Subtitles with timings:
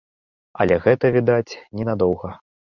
[0.65, 2.37] Але гэта, відаць, ненадоўга.